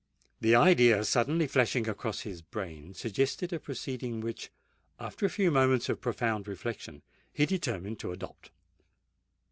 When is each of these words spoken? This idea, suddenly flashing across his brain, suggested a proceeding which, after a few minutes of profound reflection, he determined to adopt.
This 0.39 0.55
idea, 0.55 1.03
suddenly 1.03 1.45
flashing 1.45 1.87
across 1.87 2.21
his 2.21 2.41
brain, 2.41 2.95
suggested 2.95 3.53
a 3.53 3.59
proceeding 3.59 4.19
which, 4.19 4.49
after 4.99 5.27
a 5.27 5.29
few 5.29 5.51
minutes 5.51 5.89
of 5.89 6.01
profound 6.01 6.47
reflection, 6.47 7.03
he 7.31 7.45
determined 7.45 7.99
to 7.99 8.11
adopt. 8.11 8.49